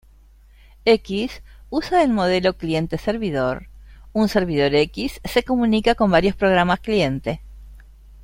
X 0.83 1.41
usa 1.69 2.01
el 2.01 2.09
modelo 2.09 2.57
cliente-servidor: 2.57 3.67
un 4.13 4.29
servidor 4.29 4.73
X 4.73 5.21
se 5.23 5.43
comunica 5.43 5.93
con 5.93 6.09
varios 6.09 6.35
programas 6.35 6.79
cliente. 6.79 7.39